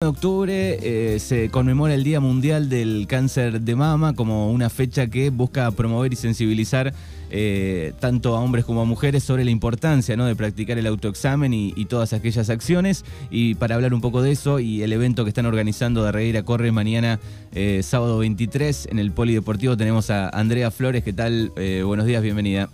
de 0.00 0.06
octubre 0.06 0.78
eh, 0.80 1.18
se 1.18 1.50
conmemora 1.50 1.92
el 1.92 2.04
Día 2.04 2.20
Mundial 2.20 2.68
del 2.68 3.08
Cáncer 3.08 3.62
de 3.62 3.74
Mama 3.74 4.14
como 4.14 4.52
una 4.52 4.70
fecha 4.70 5.08
que 5.08 5.30
busca 5.30 5.68
promover 5.72 6.12
y 6.12 6.14
sensibilizar 6.14 6.94
eh, 7.32 7.92
tanto 7.98 8.36
a 8.36 8.40
hombres 8.40 8.64
como 8.64 8.82
a 8.82 8.84
mujeres 8.84 9.24
sobre 9.24 9.44
la 9.44 9.50
importancia 9.50 10.16
¿no? 10.16 10.26
de 10.26 10.36
practicar 10.36 10.78
el 10.78 10.86
autoexamen 10.86 11.52
y, 11.52 11.84
todas 11.86 12.12
aquellas 12.12 12.48
acciones. 12.48 13.04
Y 13.28 13.56
para 13.56 13.74
hablar 13.74 13.92
un 13.92 14.00
poco 14.00 14.22
de 14.22 14.30
eso 14.30 14.60
y 14.60 14.82
el 14.82 14.92
evento 14.92 15.24
que 15.24 15.30
están 15.30 15.46
organizando 15.46 16.04
de 16.04 16.12
Reira 16.12 16.44
Corre 16.44 16.70
mañana, 16.70 17.18
eh, 17.52 17.80
sábado 17.82 18.18
23, 18.18 18.90
en 18.92 19.00
el 19.00 19.10
Polideportivo, 19.10 19.76
tenemos 19.76 20.10
a 20.10 20.28
Andrea 20.28 20.70
Flores. 20.70 21.02
¿Qué 21.02 21.12
tal? 21.12 21.50
Buenos 21.56 22.06
días, 22.06 22.22
bienvenida. 22.22 22.68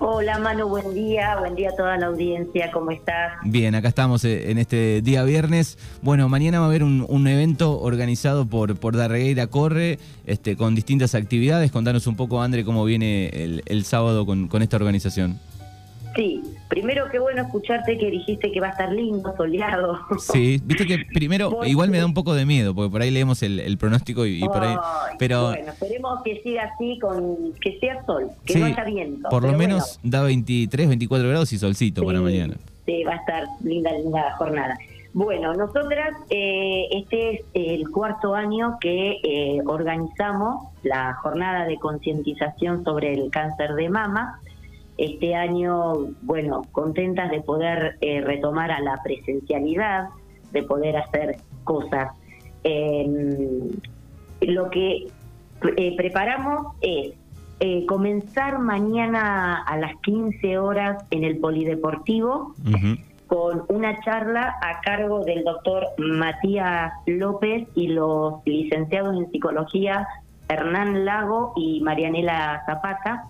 Hola 0.00 0.38
Manu, 0.38 0.68
buen 0.68 0.94
día, 0.94 1.36
buen 1.40 1.56
día 1.56 1.70
a 1.70 1.76
toda 1.76 1.96
la 1.96 2.06
audiencia, 2.06 2.70
¿cómo 2.70 2.92
estás? 2.92 3.32
Bien, 3.42 3.74
acá 3.74 3.88
estamos 3.88 4.24
eh, 4.24 4.52
en 4.52 4.58
este 4.58 5.02
día 5.02 5.24
viernes. 5.24 5.76
Bueno, 6.02 6.28
mañana 6.28 6.60
va 6.60 6.66
a 6.66 6.68
haber 6.68 6.84
un, 6.84 7.26
evento 7.26 7.80
organizado 7.80 8.46
por, 8.46 8.76
por 8.76 8.96
Darregueira 8.96 9.48
Corre, 9.48 9.98
este, 10.24 10.56
con 10.56 10.76
distintas 10.76 11.16
actividades. 11.16 11.72
Contanos 11.72 12.06
un 12.06 12.14
poco, 12.14 12.40
André, 12.40 12.64
cómo 12.64 12.84
viene 12.84 13.26
el, 13.66 13.84
sábado 13.84 14.24
con 14.24 14.62
esta 14.62 14.76
organización. 14.76 15.40
Sí, 16.18 16.42
primero 16.66 17.08
qué 17.12 17.20
bueno 17.20 17.42
escucharte 17.42 17.96
que 17.96 18.10
dijiste 18.10 18.50
que 18.50 18.58
va 18.58 18.66
a 18.66 18.70
estar 18.70 18.90
lindo, 18.90 19.32
soleado. 19.36 20.00
Sí, 20.18 20.60
viste 20.64 20.84
que 20.84 20.98
primero 21.14 21.64
igual 21.64 21.90
me 21.90 21.98
da 21.98 22.06
un 22.06 22.12
poco 22.12 22.34
de 22.34 22.44
miedo, 22.44 22.74
porque 22.74 22.90
por 22.90 23.02
ahí 23.02 23.12
leemos 23.12 23.40
el, 23.44 23.60
el 23.60 23.78
pronóstico 23.78 24.26
y, 24.26 24.42
y, 24.42 24.48
por 24.48 24.64
ahí... 24.64 24.76
Pero 25.20 25.50
bueno, 25.50 25.70
esperemos 25.70 26.20
que 26.24 26.42
siga 26.42 26.64
así, 26.74 26.98
con 26.98 27.52
que 27.60 27.78
sea 27.78 28.04
sol, 28.04 28.30
que 28.44 28.54
sí, 28.54 28.58
no 28.58 28.66
haya 28.66 28.82
viento. 28.82 29.28
Por 29.28 29.44
lo 29.44 29.56
menos 29.56 30.00
bueno. 30.02 30.18
da 30.18 30.24
23, 30.24 30.88
24 30.88 31.28
grados 31.28 31.52
y 31.52 31.58
solcito 31.58 32.00
sí, 32.00 32.06
para 32.08 32.20
mañana. 32.20 32.54
Sí, 32.84 33.04
va 33.04 33.12
a 33.12 33.16
estar 33.16 33.44
linda, 33.62 33.92
linda 33.92 34.34
jornada. 34.38 34.76
Bueno, 35.12 35.54
nosotras, 35.54 36.16
eh, 36.30 36.88
este 36.90 37.30
es 37.30 37.44
el 37.54 37.90
cuarto 37.90 38.34
año 38.34 38.76
que 38.80 39.20
eh, 39.22 39.60
organizamos 39.66 40.66
la 40.82 41.14
jornada 41.14 41.64
de 41.64 41.78
concientización 41.78 42.82
sobre 42.82 43.14
el 43.14 43.30
cáncer 43.30 43.74
de 43.74 43.88
mama. 43.88 44.40
Este 44.98 45.34
año, 45.34 45.94
bueno, 46.22 46.62
contentas 46.72 47.30
de 47.30 47.40
poder 47.40 47.96
eh, 48.00 48.20
retomar 48.20 48.70
a 48.70 48.80
la 48.80 49.00
presencialidad, 49.02 50.08
de 50.52 50.62
poder 50.64 50.96
hacer 50.96 51.36
cosas. 51.64 52.12
Eh, 52.64 53.06
lo 54.40 54.70
que 54.70 55.06
eh, 55.76 55.96
preparamos 55.96 56.74
es 56.80 57.14
eh, 57.60 57.86
comenzar 57.86 58.60
mañana 58.60 59.62
a 59.62 59.76
las 59.78 59.96
15 60.02 60.58
horas 60.58 61.04
en 61.10 61.24
el 61.24 61.38
Polideportivo 61.38 62.54
uh 62.56 62.70
-huh. 62.70 63.04
con 63.26 63.64
una 63.68 63.98
charla 64.00 64.54
a 64.62 64.80
cargo 64.80 65.24
del 65.24 65.42
doctor 65.42 65.86
Matías 65.98 66.92
López 67.06 67.66
y 67.74 67.88
los 67.88 68.34
licenciados 68.44 69.16
en 69.16 69.30
psicología 69.32 70.06
Hernán 70.48 71.04
Lago 71.04 71.52
y 71.56 71.80
Marianela 71.80 72.62
Zapata 72.64 73.24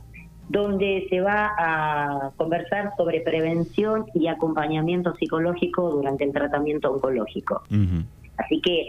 donde 0.49 1.07
se 1.11 1.21
va 1.21 1.53
a 1.59 2.31
conversar 2.37 2.93
sobre 2.97 3.21
prevención 3.21 4.07
y 4.15 4.29
acompañamiento 4.29 5.15
psicológico 5.17 5.91
durante 5.91 6.25
el 6.25 6.33
tratamiento 6.33 6.93
oncológico. 6.93 7.63
Uh 7.71 7.75
-huh. 7.75 8.05
Así 8.39 8.61
que, 8.61 8.87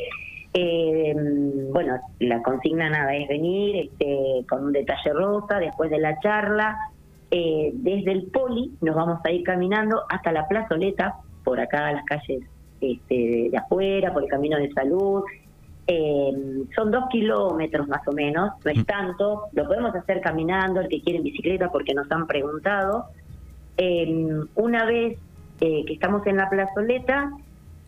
eh, 0.54 1.16
bueno, 1.72 2.00
la 2.20 2.42
consigna 2.42 2.90
nada 2.90 3.16
es 3.16 3.28
venir 3.28 3.76
este, 3.76 4.46
con 4.50 4.66
un 4.66 4.72
detalle 4.72 5.14
rosa 5.14 5.60
después 5.60 5.90
de 5.90 6.00
la 6.00 6.20
charla. 6.20 6.78
Eh, 7.32 7.72
desde 7.73 8.12
el 8.12 8.23
poli 8.28 8.72
nos 8.82 8.96
vamos 8.96 9.20
a 9.23 9.32
ir 9.32 9.44
caminando 9.44 10.04
hasta 10.10 10.32
la 10.32 10.48
plazoleta, 10.48 11.16
por 11.44 11.60
acá 11.60 11.92
las 11.92 12.06
calles 12.06 12.44
este, 12.82 13.50
de 13.52 13.58
afuera, 13.58 14.14
por 14.14 14.23
el 14.23 14.30
camino 14.30 14.58
de 14.58 14.72
salud, 14.72 15.23
eh, 15.92 16.32
son 16.76 16.92
dos 16.92 17.06
kilómetros 17.09 17.88
más 17.88 18.08
o 18.08 18.12
menos, 18.12 18.52
no 18.64 18.72
es 18.72 18.86
tanto, 18.86 19.45
lo 19.54 19.66
podemos 19.66 19.95
hacer 19.95 20.22
caminando, 20.22 20.82
el 20.82 20.88
que 20.88 21.02
quiere 21.02 21.18
en 21.18 21.23
bicicleta 21.23 21.72
porque 21.72 21.95
nos 21.95 22.09
han 22.12 22.28
preguntado. 22.28 23.05
Eh, 23.76 24.39
una 24.54 24.86
vez 24.86 25.17
eh, 25.61 25.83
que 25.88 25.94
estamos 25.94 26.27
en 26.27 26.38
la 26.38 26.48
plazoleta, 26.48 27.32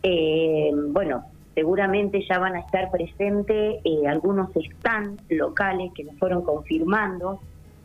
eh, 0.02 0.72
bueno, 0.88 1.26
seguramente 1.54 2.26
ya 2.28 2.40
van 2.40 2.56
a 2.56 2.60
estar 2.60 2.90
presentes 2.90 3.80
algunos 4.08 4.48
stands 4.50 5.22
locales 5.30 5.92
que 5.94 6.02
nos 6.02 6.18
fueron 6.18 6.42
confirmando, 6.42 7.38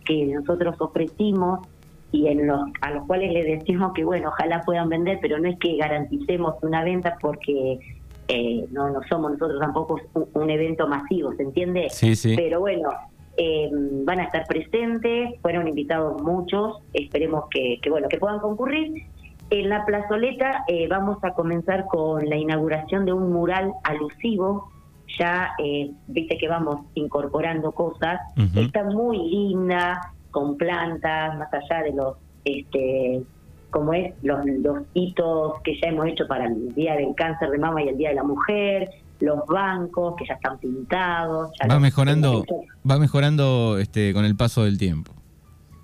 que 0.04 0.26
nosotros 0.26 0.78
ofrecimos 0.80 1.68
y 2.12 2.26
en 2.26 2.48
los, 2.48 2.62
a 2.82 2.90
los 2.90 3.06
cuales 3.06 3.32
les 3.34 3.60
decimos 3.60 3.94
que, 3.94 4.04
bueno, 4.04 4.30
ojalá 4.30 4.62
puedan 4.62 4.90
vender, 4.90 5.20
pero 5.22 5.38
no 5.38 5.48
es 5.48 5.60
que 5.60 5.76
garanticemos 5.76 6.56
una 6.64 6.84
venta 6.84 7.18
porque 7.22 7.78
eh, 8.28 8.66
no, 8.72 8.90
no 8.90 9.02
somos 9.10 9.32
nosotros 9.32 9.60
tampoco 9.60 10.00
un, 10.14 10.28
un, 10.34 10.50
evento 10.50 10.88
masivo, 10.88 11.34
¿se 11.34 11.44
entiende? 11.44 11.88
Sí, 11.90 12.16
sí. 12.16 12.36
Pero 12.36 12.60
bueno, 12.60 12.90
eh, 13.38 13.70
van 13.72 14.20
a 14.20 14.24
estar 14.24 14.46
presentes, 14.48 15.40
fueron 15.42 15.68
invitados 15.68 16.22
muchos, 16.22 16.80
esperemos 16.94 17.46
que, 17.50 17.80
que 17.82 17.90
bueno 17.90 18.10
que 18.10 18.18
puedan 18.18 18.40
concurrir. 18.40 19.04
En 19.50 19.70
la 19.70 19.86
plazoleta 19.86 20.66
eh, 20.68 20.88
vamos 20.90 21.24
a 21.24 21.34
comenzar 21.34 21.86
con 21.86 22.28
la 22.28 22.36
inauguración 22.36 23.06
de 23.06 23.14
un 23.14 23.32
mural 23.32 23.72
alusivo. 23.84 24.72
Ya 25.18 25.52
eh, 25.64 25.92
viste 26.08 26.38
que 26.38 26.50
vamos 26.50 26.82
incorporando 26.96 27.72
cosas. 27.72 28.20
Uh 28.36 28.42
-huh. 28.42 28.66
Está 28.66 28.84
muy 28.84 29.18
linda, 29.18 30.14
con 30.32 30.58
plantas, 30.58 31.38
más 31.38 31.54
allá 31.54 31.84
de 31.84 31.94
los 31.94 32.18
este, 32.44 33.24
como 33.70 33.94
es 33.94 34.14
los, 34.24 34.46
los, 34.46 34.84
hitos 34.94 35.62
que 35.64 35.80
ya 35.82 35.90
hemos 35.90 36.08
hecho 36.08 36.28
para 36.28 36.46
el 36.46 36.74
Día 36.74 36.96
del 36.96 37.14
Cáncer 37.16 37.50
de 37.50 37.58
Mama 37.58 37.84
y 37.84 37.90
el 37.90 37.98
Día 37.98 38.10
de 38.10 38.16
la 38.16 38.24
Mujer, 38.24 38.90
los 39.20 39.46
bancos 39.48 40.16
que 40.18 40.26
ya 40.26 40.36
están 40.36 40.58
pintados. 40.60 41.52
Ya 41.62 41.68
va 41.68 41.80
mejorando, 41.80 42.44
va 42.90 42.98
mejorando 42.98 43.78
este 43.80 44.14
con 44.14 44.26
el 44.26 44.36
paso 44.36 44.64
del 44.64 44.78
tiempo. 44.78 45.12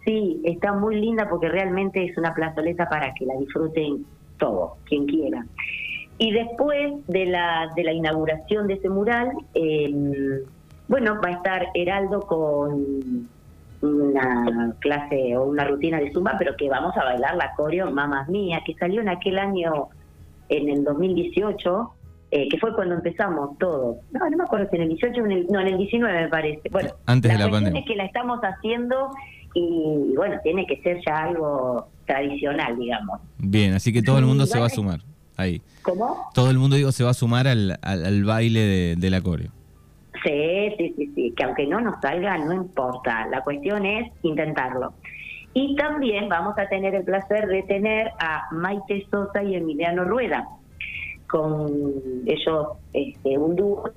Sí, 0.06 0.42
está 0.44 0.74
muy 0.74 1.00
linda 1.00 1.30
porque 1.30 1.48
realmente 1.48 2.04
es 2.04 2.18
una 2.18 2.34
plazoleta 2.34 2.90
para 2.90 3.14
que 3.14 3.26
la 3.26 3.36
disfruten 3.40 4.06
todos, 4.38 4.74
quien 4.86 5.06
quiera. 5.06 5.46
Y 6.18 6.32
después 6.32 6.94
de 7.08 7.26
la, 7.26 7.70
de 7.76 7.84
la 7.84 7.94
inauguración 7.94 8.68
de 8.68 8.76
ese 8.76 8.90
mural, 8.90 9.32
eh, 9.56 10.44
bueno, 10.88 11.20
va 11.24 11.30
a 11.30 11.32
estar 11.32 11.68
Heraldo 11.74 12.22
con 12.22 13.30
una 13.84 14.74
clase 14.80 15.36
o 15.38 15.44
una 15.44 15.66
rutina 15.66 16.00
de 16.00 16.12
zumba, 16.12 16.36
pero 16.40 16.56
que 16.56 16.70
vamos 16.70 16.96
a 16.98 17.04
bailar 17.04 17.36
la 17.36 17.54
coreo 17.56 17.92
Mamás 17.92 18.30
Mía, 18.30 18.62
que 18.66 18.74
salió 18.76 19.02
en 19.02 19.10
aquel 19.10 19.38
año, 19.38 19.90
en 20.50 20.70
el 20.70 20.84
2018, 20.84 21.92
eh, 22.32 22.48
que 22.50 22.58
fue 22.58 22.74
cuando 22.74 22.96
empezamos 22.96 23.58
todo. 23.60 23.98
No, 24.12 24.30
no 24.30 24.38
me 24.38 24.44
acuerdo 24.44 24.68
si 24.70 24.78
en 24.78 24.84
el 24.84 24.90
18 24.90 25.22
o 25.22 25.26
en 25.26 25.32
el, 25.32 25.48
no, 25.48 25.60
en 25.60 25.68
el 25.68 25.78
19 25.78 26.22
me 26.22 26.28
parece. 26.30 26.70
Bueno, 26.70 26.92
antes 27.06 27.32
la 27.32 27.38
de 27.38 27.46
la 27.46 27.52
pandemia. 27.52 27.82
es 27.82 27.86
que 27.86 27.96
la 27.96 28.06
estamos 28.06 28.40
haciendo 28.42 29.12
y 29.54 30.16
bueno, 30.16 30.38
tiene 30.44 30.66
que 30.66 30.82
ser 30.82 31.02
ya 31.06 31.24
algo 31.24 31.88
tradicional, 32.06 32.78
digamos. 32.80 33.20
Bien, 33.38 33.74
así 33.74 33.92
que 33.92 34.02
todo 34.02 34.18
el 34.18 34.26
mundo 34.26 34.46
se 34.46 34.60
va 34.60 34.68
a 34.68 34.70
sumar 34.70 35.02
ahí. 35.36 35.62
¿Cómo? 35.82 36.30
Todo 36.34 36.50
el 36.50 36.58
mundo, 36.58 36.78
digo, 36.78 36.92
se 36.94 37.04
va 37.04 37.10
a 37.10 37.14
sumar 37.14 37.48
al, 37.48 37.78
al, 37.82 38.06
al 38.06 38.24
baile 38.24 38.62
de, 38.62 38.96
de 38.96 39.10
la 39.10 39.22
coreo. 39.22 39.52
Sí, 40.24 40.74
sí, 40.78 40.94
sí, 40.96 41.12
sí, 41.14 41.34
que 41.36 41.44
aunque 41.44 41.68
no 41.68 41.82
nos 41.82 42.00
salga, 42.00 42.38
no 42.38 42.54
importa. 42.54 43.28
La 43.28 43.42
cuestión 43.42 43.86
es 43.86 44.12
intentarlo. 44.24 44.94
Y 45.54 45.76
también 45.76 46.30
vamos 46.30 46.58
a 46.58 46.68
tener 46.68 46.96
el 46.96 47.04
placer 47.04 47.48
de 47.48 47.64
tener 47.64 48.12
a 48.20 48.48
Maite 48.52 49.06
Sosa 49.12 49.44
y 49.44 49.56
Emiliano 49.56 50.04
Rueda, 50.04 50.48
con 51.28 51.72
ellos 52.26 52.68
este, 52.94 53.38
un 53.38 53.56
dúo 53.56 53.90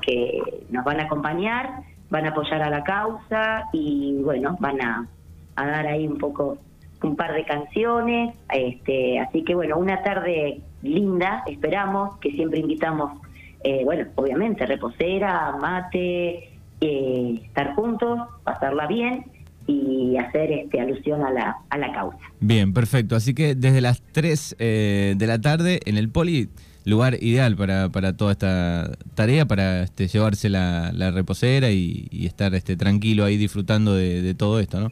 que 0.00 0.40
nos 0.70 0.84
van 0.84 1.00
a 1.00 1.04
acompañar, 1.04 1.82
van 2.08 2.26
a 2.26 2.30
apoyar 2.30 2.62
a 2.62 2.70
la 2.70 2.82
causa 2.84 3.64
y 3.72 4.18
bueno, 4.22 4.56
van 4.60 4.80
a, 4.80 5.08
a 5.56 5.66
dar 5.66 5.86
ahí 5.86 6.06
un 6.06 6.18
poco 6.18 6.58
un 7.02 7.16
par 7.16 7.34
de 7.34 7.44
canciones, 7.44 8.34
este, 8.50 9.18
así 9.18 9.44
que 9.44 9.54
bueno, 9.54 9.76
una 9.76 10.02
tarde 10.02 10.62
linda, 10.82 11.42
esperamos, 11.46 12.16
que 12.18 12.30
siempre 12.30 12.60
invitamos 12.60 13.20
eh, 13.64 13.80
bueno, 13.82 14.06
obviamente, 14.14 14.66
reposera, 14.66 15.56
mate, 15.58 16.50
eh, 16.80 17.40
estar 17.46 17.74
juntos, 17.74 18.20
pasarla 18.44 18.86
bien 18.86 19.24
y 19.66 20.18
hacer 20.18 20.52
este 20.52 20.80
alusión 20.80 21.22
a 21.22 21.30
la, 21.30 21.56
a 21.70 21.78
la 21.78 21.90
causa. 21.92 22.18
Bien, 22.40 22.74
perfecto. 22.74 23.16
Así 23.16 23.34
que 23.34 23.54
desde 23.54 23.80
las 23.80 24.02
3 24.12 24.56
eh, 24.58 25.14
de 25.16 25.26
la 25.26 25.40
tarde 25.40 25.80
en 25.86 25.96
el 25.96 26.10
Poli, 26.10 26.50
lugar 26.84 27.16
ideal 27.22 27.56
para, 27.56 27.88
para 27.88 28.14
toda 28.14 28.32
esta 28.32 28.90
tarea, 29.14 29.46
para 29.46 29.84
este, 29.84 30.08
llevarse 30.08 30.50
la, 30.50 30.92
la 30.92 31.10
reposera 31.10 31.70
y, 31.70 32.08
y, 32.10 32.26
estar 32.26 32.54
este, 32.54 32.76
tranquilo 32.76 33.24
ahí 33.24 33.38
disfrutando 33.38 33.94
de, 33.94 34.20
de 34.20 34.34
todo 34.34 34.60
esto, 34.60 34.78
¿no? 34.78 34.90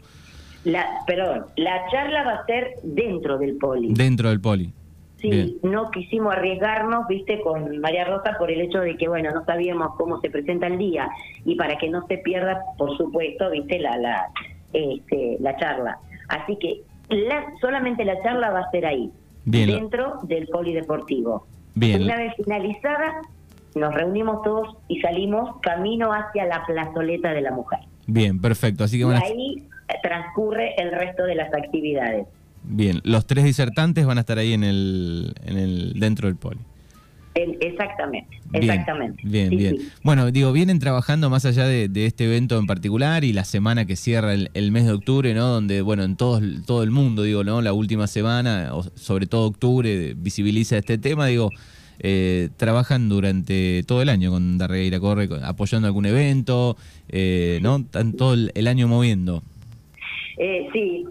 La, 0.64 0.86
perdón, 1.06 1.44
la 1.56 1.82
charla 1.90 2.22
va 2.24 2.32
a 2.34 2.46
ser 2.46 2.76
dentro 2.84 3.36
del 3.36 3.56
Poli. 3.56 3.92
Dentro 3.92 4.30
del 4.30 4.40
Poli. 4.40 4.72
Sí, 5.22 5.30
Bien. 5.30 5.56
no 5.62 5.90
quisimos 5.92 6.34
arriesgarnos, 6.34 7.06
viste, 7.06 7.40
con 7.42 7.78
María 7.78 8.04
Rosa 8.04 8.36
por 8.38 8.50
el 8.50 8.60
hecho 8.60 8.80
de 8.80 8.96
que, 8.96 9.08
bueno, 9.08 9.30
no 9.30 9.44
sabíamos 9.44 9.94
cómo 9.96 10.20
se 10.20 10.28
presenta 10.28 10.66
el 10.66 10.78
día 10.78 11.08
y 11.44 11.54
para 11.54 11.78
que 11.78 11.88
no 11.88 12.04
se 12.08 12.18
pierda, 12.18 12.60
por 12.76 12.96
supuesto, 12.96 13.48
viste, 13.50 13.78
la 13.78 13.96
la 13.98 14.26
este, 14.72 15.36
la 15.38 15.56
charla. 15.56 15.98
Así 16.28 16.56
que 16.56 16.82
la, 17.08 17.44
solamente 17.60 18.04
la 18.04 18.20
charla 18.22 18.50
va 18.50 18.60
a 18.60 18.70
ser 18.70 18.84
ahí, 18.84 19.10
Bien. 19.44 19.68
dentro 19.68 20.18
del 20.24 20.48
polideportivo. 20.48 21.46
Bien. 21.74 22.02
Una 22.02 22.16
vez 22.16 22.34
finalizada, 22.36 23.22
nos 23.74 23.94
reunimos 23.94 24.42
todos 24.42 24.76
y 24.88 25.00
salimos 25.00 25.60
camino 25.60 26.12
hacia 26.12 26.46
la 26.46 26.64
plazoleta 26.66 27.32
de 27.32 27.42
la 27.42 27.52
mujer. 27.52 27.78
Bien, 28.06 28.40
perfecto. 28.40 28.84
Así 28.84 28.98
que 28.98 29.04
y 29.04 29.12
ahí 29.12 29.68
transcurre 30.02 30.74
el 30.78 30.90
resto 30.90 31.24
de 31.24 31.34
las 31.36 31.52
actividades. 31.54 32.26
Bien, 32.64 33.00
los 33.04 33.26
tres 33.26 33.44
disertantes 33.44 34.06
van 34.06 34.18
a 34.18 34.20
estar 34.20 34.38
ahí 34.38 34.52
en 34.52 34.64
el, 34.64 35.34
en 35.44 35.58
el 35.58 35.92
dentro 35.96 36.28
del 36.28 36.36
poli. 36.36 36.60
exactamente, 37.34 38.38
exactamente. 38.52 39.20
Bien, 39.24 39.50
bien. 39.50 39.76
Bueno, 40.02 40.30
digo, 40.30 40.52
vienen 40.52 40.78
trabajando 40.78 41.28
más 41.28 41.44
allá 41.44 41.66
de, 41.66 41.90
este 42.06 42.24
evento 42.24 42.58
en 42.58 42.66
particular 42.66 43.24
y 43.24 43.32
la 43.32 43.44
semana 43.44 43.84
que 43.84 43.96
cierra 43.96 44.34
el, 44.34 44.72
mes 44.72 44.86
de 44.86 44.92
octubre, 44.92 45.34
¿no? 45.34 45.46
Donde, 45.48 45.82
bueno, 45.82 46.04
en 46.04 46.16
todo, 46.16 46.40
todo 46.66 46.82
el 46.82 46.90
mundo, 46.90 47.24
digo, 47.24 47.42
¿no? 47.42 47.62
La 47.62 47.72
última 47.72 48.06
semana, 48.06 48.70
o 48.72 48.84
sobre 48.94 49.26
todo 49.26 49.46
octubre, 49.46 50.14
visibiliza 50.16 50.78
este 50.78 50.98
tema, 50.98 51.26
digo, 51.26 51.50
eh, 51.98 52.48
trabajan 52.56 53.08
durante 53.08 53.82
todo 53.84 54.02
el 54.02 54.08
año 54.08 54.30
con 54.30 54.56
Darreira 54.56 55.00
Corre, 55.00 55.28
apoyando 55.42 55.88
algún 55.88 56.06
evento, 56.06 56.76
eh, 57.08 57.58
¿no? 57.62 57.78
Están 57.78 58.12
todo 58.12 58.34
el 58.34 58.66
año 58.68 58.86
moviendo. 58.86 59.42
Eh, 60.38 60.68
sí, 60.72 61.04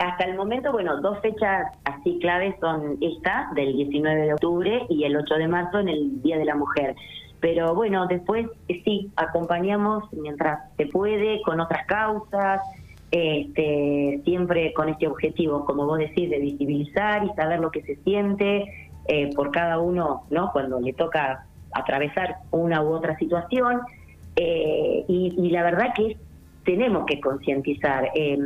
hasta 0.00 0.24
el 0.24 0.36
momento, 0.36 0.72
bueno, 0.72 1.00
dos 1.00 1.20
fechas 1.20 1.72
así 1.84 2.18
claves 2.20 2.54
son 2.60 2.98
esta, 3.00 3.50
del 3.54 3.74
19 3.74 4.22
de 4.22 4.32
octubre, 4.34 4.86
y 4.88 5.04
el 5.04 5.16
8 5.16 5.34
de 5.34 5.48
marzo, 5.48 5.78
en 5.78 5.88
el 5.88 6.22
Día 6.22 6.38
de 6.38 6.44
la 6.44 6.56
Mujer. 6.56 6.94
Pero 7.40 7.74
bueno, 7.74 8.06
después 8.06 8.46
eh, 8.68 8.82
sí, 8.84 9.10
acompañamos 9.16 10.04
mientras 10.12 10.60
se 10.76 10.86
puede 10.86 11.40
con 11.42 11.60
otras 11.60 11.86
causas, 11.86 12.60
este, 13.10 14.20
siempre 14.24 14.72
con 14.74 14.88
este 14.88 15.06
objetivo, 15.06 15.64
como 15.64 15.86
vos 15.86 15.98
decís, 15.98 16.28
de 16.28 16.40
visibilizar 16.40 17.24
y 17.24 17.28
saber 17.34 17.60
lo 17.60 17.70
que 17.70 17.82
se 17.82 17.96
siente 17.96 18.64
eh, 19.06 19.30
por 19.34 19.50
cada 19.50 19.78
uno, 19.78 20.24
¿no? 20.30 20.50
Cuando 20.52 20.80
le 20.80 20.92
toca 20.92 21.46
atravesar 21.72 22.38
una 22.50 22.82
u 22.82 22.92
otra 22.92 23.16
situación. 23.18 23.80
Eh, 24.36 25.04
y, 25.08 25.34
y, 25.36 25.50
la 25.50 25.62
verdad 25.62 25.94
que 25.96 26.12
es 26.12 26.18
tenemos 26.68 27.06
que 27.06 27.18
concientizar, 27.18 28.10
eh, 28.14 28.38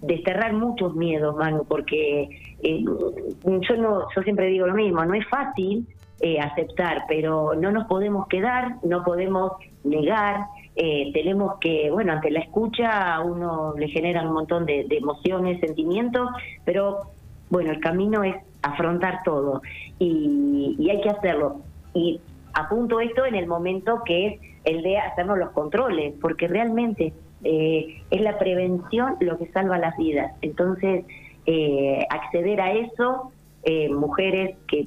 desterrar 0.00 0.52
muchos 0.52 0.96
miedos, 0.96 1.36
Manu, 1.36 1.64
porque 1.64 2.28
eh, 2.60 2.84
yo 2.84 3.76
no, 3.76 4.08
yo 4.16 4.22
siempre 4.24 4.48
digo 4.48 4.66
lo 4.66 4.74
mismo, 4.74 5.04
no 5.04 5.14
es 5.14 5.24
fácil 5.28 5.86
eh, 6.20 6.40
aceptar, 6.40 7.04
pero 7.06 7.54
no 7.54 7.70
nos 7.70 7.86
podemos 7.86 8.26
quedar, 8.26 8.78
no 8.82 9.04
podemos 9.04 9.52
negar, 9.84 10.46
eh, 10.74 11.12
tenemos 11.12 11.60
que, 11.60 11.88
bueno, 11.92 12.14
ante 12.14 12.32
la 12.32 12.40
escucha 12.40 13.14
a 13.14 13.20
uno 13.20 13.74
le 13.78 13.86
generan 13.86 14.26
un 14.26 14.34
montón 14.34 14.66
de, 14.66 14.84
emociones, 14.90 15.60
sentimientos, 15.60 16.30
pero 16.64 17.12
bueno, 17.48 17.70
el 17.70 17.78
camino 17.78 18.24
es 18.24 18.34
afrontar 18.62 19.20
todo 19.24 19.62
y, 20.00 20.74
y 20.80 20.90
hay 20.90 21.00
que 21.00 21.10
hacerlo. 21.10 21.60
Y 21.94 22.20
apunto 22.54 22.98
esto 22.98 23.24
en 23.24 23.36
el 23.36 23.46
momento 23.46 24.02
que 24.04 24.26
es 24.26 24.40
el 24.64 24.82
de 24.82 24.98
hacernos 24.98 25.38
los 25.38 25.50
controles, 25.50 26.14
porque 26.20 26.48
realmente 26.48 27.12
eh, 27.44 28.02
es 28.10 28.20
la 28.20 28.38
prevención 28.38 29.16
lo 29.20 29.38
que 29.38 29.46
salva 29.52 29.78
las 29.78 29.96
vidas. 29.96 30.32
Entonces, 30.42 31.04
eh, 31.46 32.06
acceder 32.10 32.60
a 32.60 32.72
eso, 32.72 33.32
eh, 33.64 33.88
mujeres 33.88 34.56
que 34.68 34.86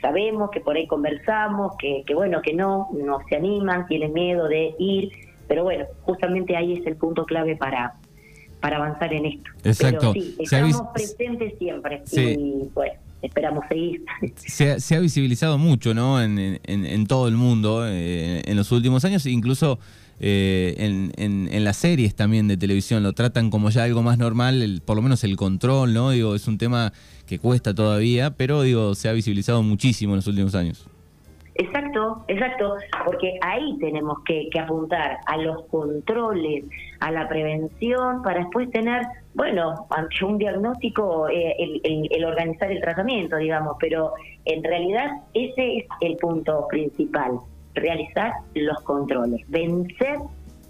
sabemos, 0.00 0.50
que 0.50 0.60
por 0.60 0.76
ahí 0.76 0.86
conversamos, 0.86 1.72
que, 1.78 2.04
bueno, 2.14 2.40
que 2.42 2.54
no, 2.54 2.88
no 2.92 3.18
se 3.28 3.36
animan, 3.36 3.86
tienen 3.86 4.12
miedo 4.12 4.46
de 4.46 4.74
ir, 4.78 5.10
pero 5.48 5.64
bueno, 5.64 5.86
justamente 6.02 6.56
ahí 6.56 6.74
es 6.74 6.86
el 6.86 6.96
punto 6.96 7.24
clave 7.24 7.56
para, 7.56 7.94
para 8.60 8.76
avanzar 8.76 9.12
en 9.12 9.26
esto. 9.26 9.50
Exacto. 9.64 10.12
sí, 10.12 10.36
estamos 10.38 10.82
presentes 10.94 11.58
siempre 11.58 12.02
y 12.12 12.68
bueno. 12.74 13.07
Esperamos 13.22 13.64
seguir. 13.68 14.04
Se 14.36 14.94
ha, 14.94 15.00
visibilizado 15.00 15.58
mucho, 15.58 15.92
¿no? 15.92 16.22
En, 16.22 17.06
todo 17.06 17.28
el 17.28 17.34
mundo 17.34 17.86
en 17.86 18.56
los 18.56 18.70
últimos 18.70 19.04
años, 19.04 19.26
incluso 19.26 19.78
eh, 20.20 20.74
en, 20.78 21.48
en, 21.52 21.64
las 21.64 21.76
series 21.76 22.14
también 22.14 22.48
de 22.48 22.56
televisión 22.56 23.04
lo 23.04 23.12
tratan 23.12 23.50
como 23.50 23.70
ya 23.70 23.84
algo 23.84 24.02
más 24.02 24.18
normal, 24.18 24.82
por 24.84 24.96
lo 24.96 25.02
menos 25.02 25.22
el 25.22 25.36
control, 25.36 25.94
¿no? 25.94 26.10
Digo, 26.10 26.34
es 26.34 26.48
un 26.48 26.58
tema 26.58 26.92
que 27.26 27.38
cuesta 27.38 27.74
todavía, 27.74 28.30
pero 28.30 28.62
digo, 28.62 28.94
se 28.94 29.08
ha 29.08 29.12
visibilizado 29.12 29.62
muchísimo 29.62 30.14
en 30.14 30.16
los 30.16 30.26
últimos 30.26 30.54
años. 30.54 30.86
Exacto, 31.60 32.24
exacto, 32.28 32.76
porque 33.04 33.36
ahí 33.40 33.76
tenemos 33.80 34.18
que, 34.24 34.48
apuntar 34.60 35.18
a 35.26 35.36
los 35.38 35.64
controles, 35.66 36.64
a 37.00 37.10
la 37.10 37.28
prevención, 37.28 38.22
para 38.22 38.42
después 38.42 38.70
tener, 38.70 39.02
bueno, 39.34 39.88
ante 39.90 40.24
un 40.24 40.38
diagnóstico, 40.38 41.28
eh, 41.28 41.56
el, 41.58 42.08
el, 42.12 42.24
organizar 42.24 42.70
el 42.70 42.80
tratamiento, 42.80 43.38
digamos, 43.38 43.76
pero 43.80 44.12
en 44.44 44.62
realidad 44.62 45.10
ese 45.34 45.78
es 45.78 45.86
el 46.00 46.16
punto 46.18 46.68
principal, 46.68 47.40
realizar 47.74 48.34
los 48.54 48.80
controles, 48.82 49.44
vencer 49.48 50.18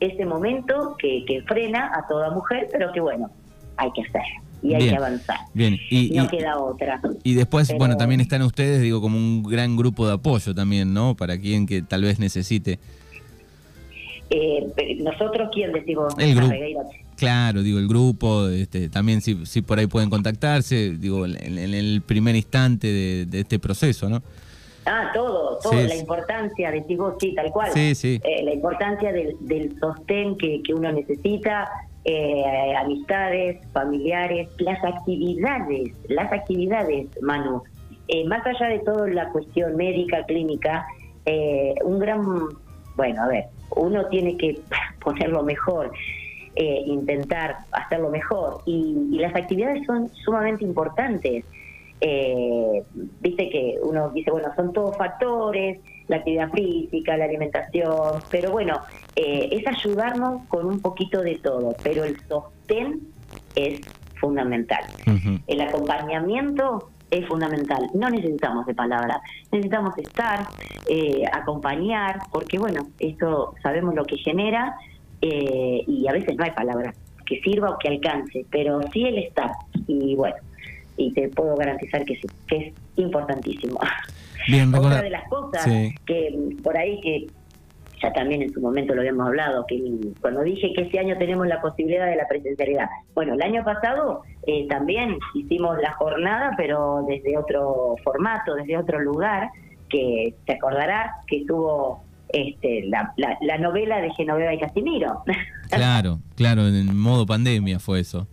ese 0.00 0.25
momento 0.25 0.96
que, 0.99 1.23
que 1.26 1.43
frena 1.43 1.93
a 1.94 2.06
toda 2.08 2.31
mujer, 2.31 2.67
pero 2.73 2.91
que 2.93 3.00
bueno, 3.00 3.29
hay 3.76 3.93
que 3.93 4.00
hacer 4.05 4.23
y 4.62 4.75
hay 4.75 4.88
que 4.88 4.96
avanzar. 4.96 5.38
Bien, 5.55 5.78
y 5.90 6.10
no 6.10 6.28
queda 6.28 6.58
otra. 6.58 7.00
Y 7.22 7.34
después, 7.34 7.72
bueno, 7.76 7.96
también 7.96 8.20
están 8.20 8.43
ustedes, 8.43 8.81
digo, 8.82 9.00
como 9.00 9.16
un 9.16 9.43
gran 9.43 9.76
grupo 9.76 10.06
de 10.06 10.14
apoyo 10.14 10.55
también, 10.55 10.93
¿no? 10.93 11.14
Para 11.16 11.38
quien 11.38 11.66
que 11.66 11.82
tal 11.82 12.02
vez 12.02 12.19
necesite. 12.19 12.78
Eh, 14.31 14.99
nosotros, 14.99 15.49
¿quién 15.52 15.72
decimos? 15.72 16.14
El 16.19 16.34
grupo. 16.34 16.55
Claro, 17.16 17.62
digo, 17.62 17.78
el 17.78 17.88
grupo, 17.88 18.49
este, 18.49 18.88
también 18.88 19.20
si, 19.20 19.44
si 19.46 19.62
por 19.62 19.78
ahí 19.78 19.87
pueden 19.87 20.08
contactarse, 20.08 20.96
digo, 20.99 21.25
en, 21.26 21.34
el 21.58 22.02
primer 22.02 22.37
instante 22.37 22.87
de, 22.87 23.26
de 23.26 23.40
este 23.40 23.58
proceso, 23.58 24.08
¿no? 24.08 24.22
Ah, 24.90 25.10
todo, 25.12 25.58
todo, 25.62 25.75
la 25.75 25.94
importancia, 25.94 26.70
de 26.70 26.96
vos, 26.96 27.14
sí, 27.20 27.34
tal 27.34 27.50
cual. 27.50 27.70
Sí, 27.72 27.94
sí. 27.94 28.20
Eh, 28.25 28.43
la 28.43 28.55
importancia 28.55 29.12
del, 29.12 29.37
del 29.40 29.78
sostén 29.78 30.38
que, 30.38 30.62
que 30.62 30.72
uno 30.72 30.90
necesita, 30.93 31.69
eh, 32.04 32.74
amistades, 32.76 33.58
familiares, 33.72 34.48
las 34.58 34.82
actividades, 34.84 35.92
las 36.08 36.32
actividades, 36.32 37.06
Manu. 37.22 37.62
Eh, 38.08 38.26
más 38.26 38.46
allá 38.46 38.68
de 38.68 38.78
todo 38.80 39.06
la 39.06 39.28
cuestión 39.30 39.76
médica, 39.76 40.24
clínica, 40.24 40.86
un 41.84 41.98
gran, 41.98 42.22
bueno, 42.96 43.22
a 43.22 43.28
ver, 43.28 43.44
uno 43.76 44.06
tiene 44.06 44.36
que 44.38 44.58
ponerlo 45.04 45.42
mejor. 45.42 45.92
intentar 46.56 47.58
hacerlo 47.70 48.10
mejor 48.10 48.62
y, 48.66 49.08
y 49.12 49.18
las 49.18 49.34
actividades 49.36 49.84
son 49.86 50.08
sumamente 50.24 50.64
importantes 50.64 51.44
eh, 52.00 52.84
viste 53.20 53.50
que 53.50 53.78
uno 53.82 54.10
dice, 54.10 54.30
bueno, 54.30 54.48
son 54.56 54.72
todos 54.72 54.96
factores, 54.96 55.80
la 56.08 56.16
actividad 56.16 56.50
física, 56.52 57.16
la 57.16 57.24
alimentación, 57.24 58.20
pero 58.30 58.52
bueno, 58.52 58.81
eh, 59.17 59.48
es 59.52 59.67
ayudarnos 59.67 60.46
con 60.48 60.67
un 60.67 60.81
poquito 60.81 61.22
de 61.22 61.36
todo, 61.36 61.74
pero 61.82 62.05
el 62.05 62.19
sostén 62.28 63.00
es 63.55 63.81
fundamental. 64.20 64.84
El 65.46 65.60
acompañamiento 65.60 66.90
es 67.10 67.26
fundamental. 67.26 67.88
No 67.94 68.10
necesitamos 68.10 68.67
de 68.67 68.74
palabras, 68.74 69.19
necesitamos 69.52 69.96
estar, 69.98 70.46
eh, 70.88 71.22
acompañar, 71.32 72.19
porque 72.32 72.58
bueno, 72.58 72.88
esto 72.98 73.55
sabemos 73.62 73.94
lo 73.94 74.05
que 74.05 74.17
genera 74.19 74.76
eh, 75.22 75.82
y 75.86 76.06
a 76.08 76.12
veces 76.12 76.36
no 76.36 76.44
hay 76.44 76.52
palabras 76.52 76.96
que 77.26 77.40
sirva 77.40 77.70
o 77.70 77.78
que 77.78 77.88
alcance, 77.88 78.44
pero 78.50 78.81
sí 78.93 79.05
el 79.05 79.19
estar. 79.19 79.50
Y 79.86 80.14
bueno, 80.17 80.36
y 80.98 81.12
te 81.12 81.28
puedo 81.28 81.56
garantizar 81.56 82.05
que 82.05 82.17
sí, 82.17 82.26
que 82.46 82.56
es 82.56 82.74
importantísimo. 82.96 83.78
Bien, 84.48 84.74
Otra 84.74 85.00
de 85.00 85.10
las 85.10 85.26
cosas 85.28 85.64
que 85.64 86.56
por 86.62 86.76
ahí 86.76 87.00
que 87.00 87.26
ya 88.02 88.12
también 88.12 88.43
en 88.43 88.52
su 88.52 88.60
momento 88.60 88.94
lo 88.94 89.00
habíamos 89.00 89.26
hablado, 89.26 89.64
que 89.67 89.81
cuando 90.20 90.43
dije 90.43 90.72
que 90.74 90.82
este 90.82 90.98
año 90.98 91.17
tenemos 91.19 91.46
la 91.46 91.60
posibilidad 91.60 92.06
de 92.06 92.17
la 92.17 92.28
presencialidad. 92.28 92.88
Bueno, 93.14 93.34
el 93.34 93.43
año 93.43 93.64
pasado 93.64 94.22
eh, 94.46 94.67
también 94.69 95.19
hicimos 95.34 95.78
la 95.82 95.93
jornada, 95.94 96.52
pero 96.56 97.05
desde 97.08 97.36
otro 97.36 97.96
formato, 98.05 98.55
desde 98.55 98.76
otro 98.76 99.00
lugar, 99.00 99.50
que 99.88 100.34
te 100.46 100.55
acordarás 100.55 101.12
que 101.26 101.44
tuvo 101.46 102.02
este, 102.28 102.84
la, 102.86 103.12
la 103.17 103.58
novela 103.58 104.00
de 104.00 104.10
Genoveva 104.12 104.55
y 104.55 104.58
Casimiro. 104.58 105.22
Claro, 105.70 106.20
claro, 106.34 106.67
en 106.67 106.96
modo 106.96 107.26
pandemia 107.26 107.78
fue 107.78 108.00
eso. 108.00 108.26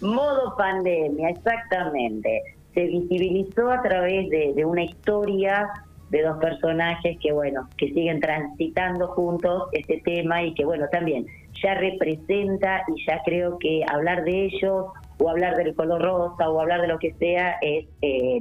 Modo 0.00 0.54
pandemia, 0.56 1.30
exactamente. 1.30 2.42
Se 2.74 2.84
visibilizó 2.84 3.70
a 3.70 3.82
través 3.82 4.28
de, 4.28 4.64
una 4.64 4.84
historia 4.84 5.68
de 6.10 6.22
dos 6.22 6.38
personajes 6.38 7.18
que, 7.20 7.32
bueno, 7.32 7.68
que 7.76 7.88
siguen 7.88 8.20
transitando 8.20 9.08
juntos 9.08 9.64
este 9.72 10.00
tema 10.04 10.42
y 10.42 10.54
que, 10.54 10.64
bueno, 10.64 10.86
también 10.92 11.26
ya 11.62 11.74
representa 11.74 12.82
y 12.94 13.06
ya 13.06 13.22
creo 13.24 13.58
que 13.58 13.82
hablar 13.88 14.24
de 14.24 14.44
ellos 14.44 14.86
o 15.18 15.30
hablar 15.30 15.56
del 15.56 15.74
color 15.74 16.02
rosa 16.02 16.48
o 16.50 16.60
hablar 16.60 16.82
de 16.82 16.88
lo 16.88 16.98
que 16.98 17.14
sea 17.14 17.56
es 17.62 17.86
eh, 18.02 18.40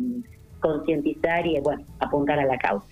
concientizar 0.60 1.48
y, 1.48 1.60
bueno, 1.62 1.84
apuntar 2.00 2.40
a 2.40 2.46
la 2.46 2.58
causa. 2.58 2.86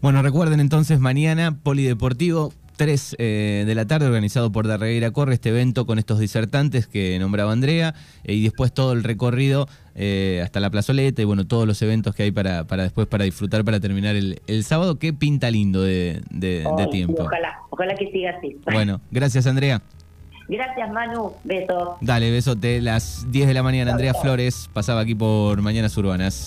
Bueno, 0.00 0.22
recuerden 0.22 0.60
entonces 0.60 1.00
mañana 1.00 1.58
Polideportivo 1.62 2.52
3 2.76 3.16
eh, 3.18 3.64
de 3.66 3.74
la 3.74 3.86
tarde, 3.86 4.06
organizado 4.06 4.52
por 4.52 4.66
Darregueira 4.66 5.10
Corre, 5.10 5.34
este 5.34 5.48
evento 5.48 5.86
con 5.86 5.98
estos 5.98 6.18
disertantes 6.18 6.86
que 6.86 7.18
nombraba 7.18 7.52
Andrea, 7.52 7.94
eh, 8.24 8.34
y 8.34 8.44
después 8.44 8.72
todo 8.72 8.92
el 8.92 9.02
recorrido 9.02 9.68
eh, 9.94 10.40
hasta 10.44 10.60
la 10.60 10.70
plazoleta 10.70 11.22
y 11.22 11.24
bueno, 11.24 11.46
todos 11.46 11.66
los 11.66 11.80
eventos 11.82 12.14
que 12.14 12.24
hay 12.24 12.30
para, 12.30 12.64
para 12.64 12.82
después 12.82 13.06
para 13.06 13.24
disfrutar, 13.24 13.64
para 13.64 13.80
terminar 13.80 14.14
el, 14.14 14.40
el 14.46 14.64
sábado. 14.64 14.98
Qué 14.98 15.12
pinta 15.12 15.50
lindo 15.50 15.82
de, 15.82 16.22
de, 16.30 16.64
tiempo. 16.90 17.24
Ojalá, 17.24 17.58
ojalá 17.70 17.94
que 17.94 18.10
siga 18.10 18.30
así. 18.36 18.56
Bueno, 18.72 19.00
gracias 19.10 19.46
Andrea. 19.46 19.80
Gracias 20.48 20.90
Manu, 20.92 21.32
besos. 21.44 21.96
Dale, 22.00 22.30
besote. 22.30 22.80
Las 22.80 23.30
10 23.32 23.48
de 23.48 23.54
la 23.54 23.62
mañana, 23.62 23.92
Andrea 23.92 24.14
Flores 24.14 24.70
pasaba 24.72 25.00
aquí 25.00 25.14
por 25.14 25.60
Mañanas 25.62 25.96
Urbanas. 25.96 26.44